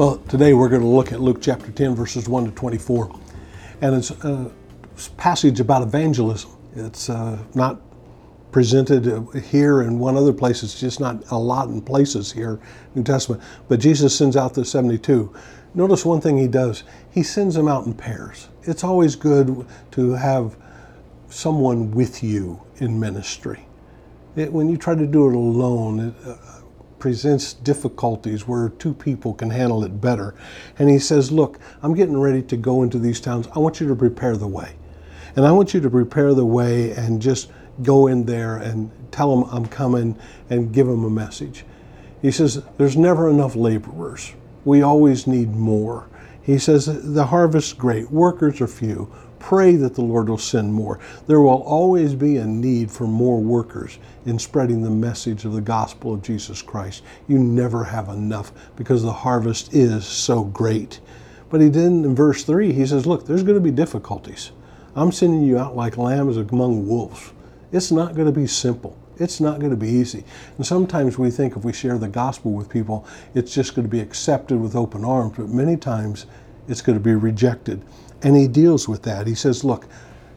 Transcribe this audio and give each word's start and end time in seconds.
Well, 0.00 0.16
today 0.30 0.54
we're 0.54 0.70
going 0.70 0.80
to 0.80 0.88
look 0.88 1.12
at 1.12 1.20
Luke 1.20 1.42
chapter 1.42 1.70
10, 1.70 1.94
verses 1.94 2.26
1 2.26 2.46
to 2.46 2.50
24. 2.52 3.20
And 3.82 3.94
it's 3.94 4.10
a 4.10 4.50
passage 5.18 5.60
about 5.60 5.82
evangelism. 5.82 6.56
It's 6.74 7.10
uh, 7.10 7.38
not 7.54 7.82
presented 8.50 9.28
here 9.42 9.82
and 9.82 10.00
one 10.00 10.16
other 10.16 10.32
place. 10.32 10.62
It's 10.62 10.80
just 10.80 11.00
not 11.00 11.30
a 11.30 11.38
lot 11.38 11.68
in 11.68 11.82
places 11.82 12.32
here, 12.32 12.58
New 12.94 13.02
Testament. 13.02 13.42
But 13.68 13.78
Jesus 13.80 14.16
sends 14.16 14.38
out 14.38 14.54
the 14.54 14.64
72. 14.64 15.34
Notice 15.74 16.06
one 16.06 16.22
thing 16.22 16.38
he 16.38 16.48
does. 16.48 16.82
He 17.10 17.22
sends 17.22 17.54
them 17.54 17.68
out 17.68 17.84
in 17.84 17.92
pairs. 17.92 18.48
It's 18.62 18.82
always 18.82 19.16
good 19.16 19.66
to 19.90 20.12
have 20.12 20.56
someone 21.28 21.90
with 21.90 22.22
you 22.22 22.58
in 22.78 22.98
ministry. 22.98 23.66
It, 24.34 24.50
when 24.50 24.70
you 24.70 24.78
try 24.78 24.94
to 24.94 25.06
do 25.06 25.28
it 25.28 25.34
alone, 25.34 26.00
it 26.00 26.14
uh, 26.26 26.36
presents 27.00 27.54
difficulties 27.54 28.46
where 28.46 28.68
two 28.68 28.94
people 28.94 29.34
can 29.34 29.50
handle 29.50 29.82
it 29.82 30.00
better. 30.00 30.34
And 30.78 30.88
he 30.88 30.98
says, 30.98 31.32
Look, 31.32 31.58
I'm 31.82 31.94
getting 31.94 32.20
ready 32.20 32.42
to 32.42 32.56
go 32.56 32.82
into 32.82 32.98
these 32.98 33.20
towns. 33.20 33.48
I 33.54 33.58
want 33.58 33.80
you 33.80 33.88
to 33.88 33.96
prepare 33.96 34.36
the 34.36 34.46
way. 34.46 34.76
And 35.34 35.46
I 35.46 35.52
want 35.52 35.74
you 35.74 35.80
to 35.80 35.90
prepare 35.90 36.34
the 36.34 36.46
way 36.46 36.92
and 36.92 37.20
just 37.20 37.50
go 37.82 38.06
in 38.06 38.26
there 38.26 38.58
and 38.58 38.90
tell 39.10 39.34
them 39.34 39.48
I'm 39.50 39.66
coming 39.66 40.18
and 40.50 40.72
give 40.72 40.86
them 40.86 41.04
a 41.04 41.10
message. 41.10 41.64
He 42.22 42.30
says, 42.30 42.62
There's 42.76 42.96
never 42.96 43.28
enough 43.28 43.56
laborers. 43.56 44.34
We 44.64 44.82
always 44.82 45.26
need 45.26 45.50
more. 45.50 46.08
He 46.42 46.58
says, 46.58 46.86
The 46.86 47.26
harvest's 47.26 47.72
great, 47.72 48.10
workers 48.10 48.60
are 48.60 48.68
few. 48.68 49.12
Pray 49.40 49.74
that 49.76 49.94
the 49.94 50.02
Lord 50.02 50.28
will 50.28 50.38
send 50.38 50.72
more. 50.72 51.00
There 51.26 51.40
will 51.40 51.62
always 51.62 52.14
be 52.14 52.36
a 52.36 52.46
need 52.46 52.90
for 52.90 53.08
more 53.08 53.40
workers 53.40 53.98
in 54.26 54.38
spreading 54.38 54.82
the 54.82 54.90
message 54.90 55.44
of 55.44 55.54
the 55.54 55.60
gospel 55.60 56.14
of 56.14 56.22
Jesus 56.22 56.62
Christ. 56.62 57.02
You 57.26 57.38
never 57.38 57.82
have 57.82 58.08
enough 58.10 58.52
because 58.76 59.02
the 59.02 59.12
harvest 59.12 59.74
is 59.74 60.06
so 60.06 60.44
great. 60.44 61.00
But 61.48 61.60
he 61.60 61.68
did 61.68 61.86
in 61.86 62.14
verse 62.14 62.44
3, 62.44 62.72
he 62.72 62.86
says, 62.86 63.06
Look, 63.06 63.26
there's 63.26 63.42
going 63.42 63.56
to 63.56 63.60
be 63.60 63.72
difficulties. 63.72 64.52
I'm 64.94 65.10
sending 65.10 65.42
you 65.42 65.58
out 65.58 65.74
like 65.74 65.96
lambs 65.96 66.36
among 66.36 66.86
wolves. 66.86 67.32
It's 67.72 67.90
not 67.90 68.14
going 68.14 68.26
to 68.26 68.40
be 68.40 68.46
simple. 68.46 68.96
It's 69.18 69.40
not 69.40 69.58
going 69.58 69.70
to 69.70 69.76
be 69.76 69.88
easy. 69.88 70.24
And 70.56 70.66
sometimes 70.66 71.18
we 71.18 71.30
think 71.30 71.56
if 71.56 71.64
we 71.64 71.72
share 71.72 71.98
the 71.98 72.08
gospel 72.08 72.52
with 72.52 72.68
people, 72.68 73.06
it's 73.34 73.54
just 73.54 73.74
going 73.74 73.86
to 73.86 73.90
be 73.90 74.00
accepted 74.00 74.60
with 74.60 74.74
open 74.74 75.04
arms, 75.04 75.34
but 75.36 75.48
many 75.48 75.76
times 75.76 76.26
it's 76.68 76.82
going 76.82 76.96
to 76.96 77.04
be 77.04 77.14
rejected. 77.14 77.82
And 78.22 78.36
he 78.36 78.48
deals 78.48 78.88
with 78.88 79.02
that. 79.02 79.26
He 79.26 79.34
says, 79.34 79.64
look, 79.64 79.86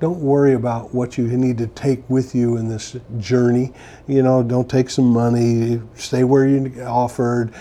don't 0.00 0.20
worry 0.20 0.54
about 0.54 0.94
what 0.94 1.18
you 1.18 1.26
need 1.26 1.58
to 1.58 1.66
take 1.68 2.08
with 2.08 2.34
you 2.34 2.56
in 2.56 2.68
this 2.68 2.96
journey. 3.18 3.72
You 4.06 4.22
know, 4.22 4.42
don't 4.42 4.68
take 4.68 4.88
some 4.90 5.10
money, 5.10 5.80
stay 5.94 6.24
where 6.24 6.46
you're 6.46 6.88
offered. 6.88 7.52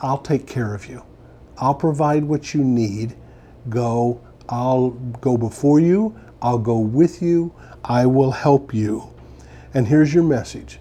I'll 0.00 0.18
take 0.18 0.46
care 0.46 0.74
of 0.74 0.88
you. 0.88 1.02
I'll 1.58 1.74
provide 1.74 2.24
what 2.24 2.54
you 2.54 2.62
need. 2.62 3.16
Go, 3.68 4.20
I'll 4.48 4.90
go 5.20 5.36
before 5.36 5.80
you, 5.80 6.18
I'll 6.40 6.58
go 6.58 6.78
with 6.78 7.20
you, 7.20 7.52
I 7.84 8.06
will 8.06 8.30
help 8.30 8.72
you. 8.72 9.02
And 9.74 9.86
here's 9.86 10.14
your 10.14 10.24
message 10.24 10.78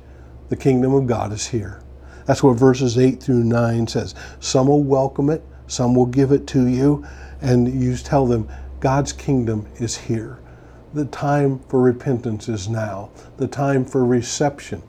the 0.50 0.56
kingdom 0.56 0.94
of 0.94 1.08
God 1.08 1.34
is 1.34 1.48
here. 1.48 1.82
That's 2.26 2.42
what 2.42 2.58
verses 2.58 2.98
8 2.98 3.22
through 3.22 3.44
9 3.44 3.88
says. 3.88 4.16
Some 4.40 4.68
will 4.68 4.84
welcome 4.84 5.30
it, 5.30 5.44
some 5.68 5.96
will 5.96 6.06
give 6.06 6.32
it 6.32 6.48
to 6.48 6.68
you, 6.68 7.06
and 7.42 7.82
you 7.82 7.98
tell 7.98 8.26
them, 8.26 8.48
God's 8.80 9.12
kingdom 9.12 9.68
is 9.76 9.98
here. 9.98 10.40
The 10.94 11.06
time 11.06 11.60
for 11.68 11.82
repentance 11.82 12.48
is 12.48 12.70
now. 12.70 13.10
The 13.38 13.48
time 13.48 13.86
for 13.86 14.06
reception 14.06 14.84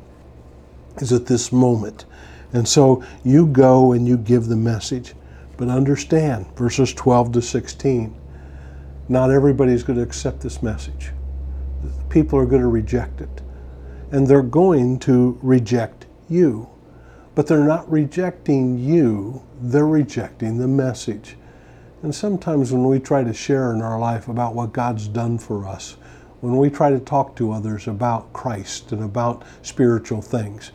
is 0.98 1.12
at 1.12 1.26
this 1.26 1.52
moment. 1.52 2.04
And 2.52 2.66
so 2.66 3.02
you 3.24 3.46
go 3.46 3.92
and 3.92 4.06
you 4.06 4.16
give 4.16 4.46
the 4.46 4.56
message. 4.56 5.14
But 5.56 5.68
understand, 5.68 6.46
verses 6.56 6.94
12 6.94 7.32
to 7.32 7.42
16, 7.42 8.14
not 9.08 9.30
everybody's 9.30 9.82
going 9.82 9.96
to 9.96 10.02
accept 10.02 10.40
this 10.40 10.62
message. 10.62 11.10
People 12.10 12.38
are 12.38 12.46
going 12.46 12.62
to 12.62 12.68
reject 12.68 13.20
it. 13.20 13.42
And 14.12 14.26
they're 14.26 14.42
going 14.42 14.98
to 15.00 15.38
reject 15.42 16.06
you. 16.28 16.68
But 17.34 17.46
they're 17.46 17.64
not 17.64 17.90
rejecting 17.90 18.78
you, 18.78 19.42
they're 19.60 19.86
rejecting 19.86 20.58
the 20.58 20.68
message. 20.68 21.36
And 22.02 22.14
sometimes 22.14 22.72
when 22.72 22.84
we 22.84 23.00
try 23.00 23.24
to 23.24 23.34
share 23.34 23.72
in 23.72 23.82
our 23.82 23.98
life 23.98 24.28
about 24.28 24.54
what 24.54 24.72
God's 24.72 25.08
done 25.08 25.36
for 25.38 25.66
us, 25.66 25.96
when 26.40 26.56
we 26.56 26.70
try 26.70 26.90
to 26.90 27.00
talk 27.00 27.34
to 27.36 27.50
others 27.50 27.88
about 27.88 28.32
Christ 28.32 28.92
and 28.92 29.02
about 29.02 29.42
spiritual 29.62 30.22
things, 30.22 30.70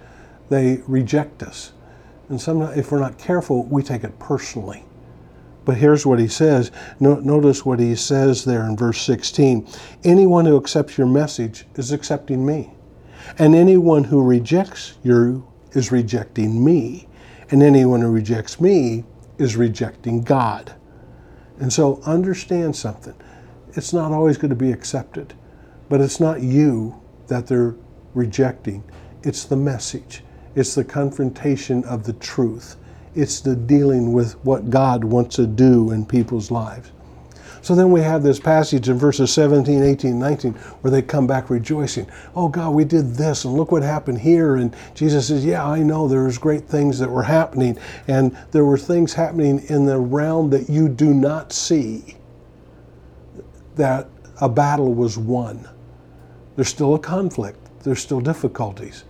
they 0.49 0.81
reject 0.85 1.41
us. 1.41 1.71
And 2.27 2.41
sometimes, 2.41 2.77
if 2.77 2.91
we're 2.91 2.99
not 2.99 3.17
careful, 3.17 3.63
we 3.63 3.83
take 3.83 4.03
it 4.03 4.19
personally. 4.19 4.83
But 5.63 5.77
here's 5.77 6.05
what 6.05 6.19
he 6.19 6.27
says. 6.27 6.71
notice 6.99 7.65
what 7.65 7.79
he 7.79 7.95
says 7.95 8.43
there 8.43 8.65
in 8.65 8.75
verse 8.75 9.01
16. 9.01 9.65
Anyone 10.03 10.45
who 10.45 10.57
accepts 10.57 10.97
your 10.97 11.07
message 11.07 11.65
is 11.75 11.93
accepting 11.93 12.45
me. 12.45 12.73
And 13.39 13.55
anyone 13.55 14.03
who 14.03 14.21
rejects 14.21 14.95
you 15.03 15.47
is 15.71 15.89
rejecting 15.89 16.63
me. 16.63 17.07
And 17.49 17.63
anyone 17.63 18.01
who 18.01 18.11
rejects 18.11 18.59
me 18.59 19.05
is 19.37 19.55
rejecting 19.55 20.21
God. 20.21 20.75
And 21.59 21.71
so 21.71 22.01
understand 22.05 22.75
something. 22.75 23.15
It's 23.75 23.93
not 23.93 24.11
always 24.11 24.37
going 24.37 24.49
to 24.49 24.55
be 24.55 24.71
accepted, 24.71 25.33
but 25.89 26.01
it's 26.01 26.19
not 26.19 26.41
you 26.41 27.01
that 27.27 27.47
they're 27.47 27.75
rejecting. 28.13 28.83
It's 29.23 29.45
the 29.45 29.55
message. 29.55 30.23
It's 30.55 30.75
the 30.75 30.83
confrontation 30.83 31.83
of 31.85 32.03
the 32.03 32.13
truth. 32.13 32.75
It's 33.15 33.39
the 33.41 33.55
dealing 33.55 34.13
with 34.13 34.33
what 34.45 34.69
God 34.69 35.03
wants 35.03 35.35
to 35.37 35.47
do 35.47 35.91
in 35.91 36.05
people's 36.05 36.51
lives. 36.51 36.91
So 37.63 37.75
then 37.75 37.91
we 37.91 38.01
have 38.01 38.23
this 38.23 38.41
passage 38.41 38.89
in 38.89 38.97
verses 38.97 39.31
17, 39.31 39.83
18, 39.83 40.19
19 40.19 40.51
where 40.81 40.91
they 40.91 41.01
come 41.01 41.25
back 41.25 41.49
rejoicing. 41.49 42.05
Oh 42.35 42.49
God, 42.49 42.71
we 42.71 42.83
did 42.83 43.15
this 43.15 43.45
and 43.45 43.53
look 43.53 43.71
what 43.71 43.83
happened 43.83 44.19
here. 44.19 44.57
And 44.57 44.75
Jesus 44.95 45.29
says, 45.29 45.45
Yeah, 45.45 45.65
I 45.65 45.81
know 45.81 46.09
there 46.09 46.25
was 46.25 46.37
great 46.37 46.67
things 46.67 46.99
that 46.99 47.09
were 47.09 47.23
happening. 47.23 47.79
And 48.09 48.37
there 48.51 48.65
were 48.65 48.77
things 48.77 49.13
happening 49.13 49.63
in 49.69 49.85
the 49.85 49.97
realm 49.97 50.49
that 50.49 50.69
you 50.69 50.89
do 50.89 51.13
not 51.13 51.53
see. 51.53 52.17
That 53.75 54.09
a 54.41 54.49
battle 54.49 54.93
was 54.93 55.17
won. 55.17 55.65
There's 56.57 56.67
still 56.67 56.95
a 56.95 56.99
conflict. 56.99 57.59
There's 57.83 58.01
still 58.01 58.19
difficulties. 58.19 59.05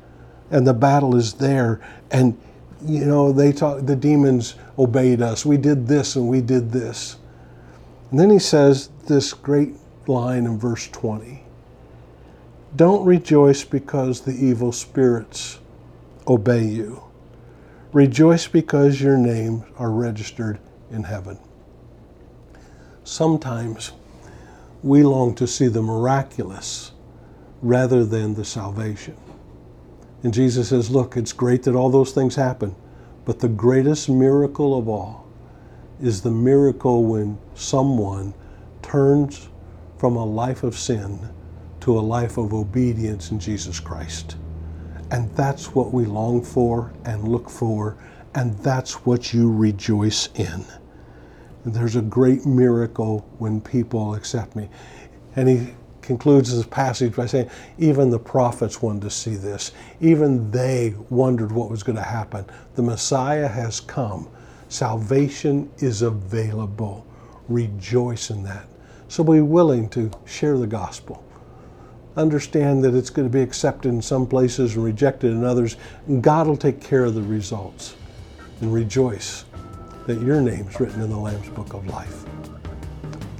And 0.52 0.68
the 0.68 0.75
battle 0.75 1.16
is 1.16 1.34
there. 1.34 1.81
And 2.12 2.40
you 2.85 3.06
know, 3.06 3.31
they 3.31 3.52
talk 3.52 3.84
the 3.84 3.96
demons 3.96 4.53
obeyed 4.78 5.24
us. 5.24 5.44
We 5.44 5.58
did 5.58 5.88
this 5.88 6.16
and 6.16 6.30
we 6.30 6.40
did 6.40 6.72
this. 6.72 7.18
And 8.13 8.19
then 8.19 8.29
he 8.29 8.38
says 8.38 8.91
this 9.07 9.34
great 9.34 9.74
line 10.06 10.46
in 10.46 10.59
verse 10.59 10.88
20 10.88 11.41
Don't 12.75 13.03
rejoice 13.03 13.63
because 13.63 14.22
the 14.22 14.34
evil 14.34 14.72
spirits 14.72 15.57
obey 16.28 16.63
you. 16.63 17.02
Rejoice 17.91 18.46
because 18.46 19.02
your 19.02 19.18
names 19.18 19.63
are 19.79 19.90
registered 19.90 20.59
in 20.91 21.02
heaven. 21.02 21.40
Sometimes 23.03 23.94
we 24.84 25.02
long 25.02 25.34
to 25.34 25.47
see 25.47 25.68
the 25.68 25.81
miraculous 25.81 26.91
rather 27.63 28.06
than 28.06 28.35
the 28.35 28.46
salvation. 28.46 29.18
And 30.22 30.31
Jesus 30.31 30.69
says, 30.69 30.91
Look, 30.91 31.18
it's 31.18 31.34
great 31.34 31.63
that 31.63 31.73
all 31.73 31.90
those 31.90 32.12
things 32.12 32.35
happen, 32.35 32.75
but 33.25 33.40
the 33.40 33.50
greatest 33.50 34.07
miracle 34.07 34.78
of 34.78 34.88
all 34.88 35.22
is 36.01 36.21
the 36.21 36.31
miracle 36.31 37.03
when 37.03 37.37
someone 37.55 38.33
turns 38.81 39.49
from 39.97 40.15
a 40.15 40.25
life 40.25 40.63
of 40.63 40.77
sin 40.77 41.19
to 41.79 41.97
a 41.97 42.01
life 42.01 42.37
of 42.37 42.53
obedience 42.53 43.31
in 43.31 43.39
Jesus 43.39 43.79
Christ. 43.79 44.37
And 45.11 45.33
that's 45.35 45.75
what 45.75 45.93
we 45.93 46.05
long 46.05 46.43
for 46.43 46.93
and 47.05 47.28
look 47.28 47.49
for, 47.49 47.97
and 48.35 48.57
that's 48.59 49.05
what 49.05 49.34
you 49.34 49.51
rejoice 49.51 50.29
in. 50.35 50.66
There's 51.66 51.96
a 51.96 52.01
great 52.01 52.46
miracle 52.46 53.25
when 53.37 53.61
people 53.61 54.16
accept 54.16 54.55
me. 54.55 54.69
And 55.35 55.47
he 55.47 55.73
concludes 56.01 56.55
this 56.55 56.66
passage 56.66 57.16
by 57.16 57.25
saying, 57.25 57.49
even 57.78 58.09
the 58.09 58.19
prophets 58.19 58.81
wanted 58.81 59.03
to 59.03 59.09
see 59.09 59.35
this. 59.35 59.72
Even 60.01 60.51
they 60.51 60.96
wondered 61.09 61.51
what 61.51 61.69
was 61.69 61.84
going 61.84 61.96
to 61.96 62.01
happen. 62.01 62.46
The 62.75 62.81
Messiah 62.81 63.47
has 63.47 63.79
come 63.79 64.29
Salvation 64.73 65.70
is 65.78 66.02
available. 66.02 67.05
Rejoice 67.47 68.31
in 68.31 68.41
that. 68.41 68.66
So 69.08 69.23
be 69.23 69.40
willing 69.40 69.87
to 69.90 70.09
share 70.25 70.58
the 70.58 70.66
gospel. 70.66 71.23
Understand 72.17 72.84
that 72.84 72.96
it's 72.96 73.11
going 73.11 73.28
to 73.28 73.31
be 73.31 73.43
accepted 73.43 73.90
in 73.90 74.02
some 74.02 74.25
places 74.25 74.75
and 74.75 74.84
rejected 74.84 75.29
in 75.29 75.43
others. 75.43 75.78
And 76.08 76.23
God 76.23 76.47
will 76.47 76.58
take 76.58 76.81
care 76.81 77.03
of 77.03 77.14
the 77.14 77.22
results. 77.22 77.96
And 78.61 78.73
rejoice 78.73 79.46
that 80.08 80.20
your 80.22 80.41
name's 80.41 80.79
written 80.79 81.02
in 81.02 81.11
the 81.11 81.20
Lamb's 81.20 81.49
Book 81.49 81.75
of 81.75 81.85
Life. 81.85 82.25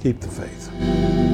Keep 0.04 0.20
the 0.20 0.28
faith. 0.28 1.33